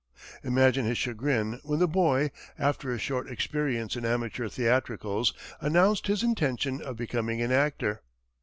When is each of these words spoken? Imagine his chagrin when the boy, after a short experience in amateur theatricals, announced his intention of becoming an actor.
Imagine 0.43 0.83
his 0.87 0.97
chagrin 0.97 1.59
when 1.61 1.77
the 1.77 1.87
boy, 1.87 2.31
after 2.57 2.91
a 2.91 2.97
short 2.97 3.29
experience 3.29 3.95
in 3.95 4.03
amateur 4.03 4.49
theatricals, 4.49 5.31
announced 5.59 6.07
his 6.07 6.23
intention 6.23 6.81
of 6.81 6.97
becoming 6.97 7.39
an 7.39 7.51
actor. 7.51 8.01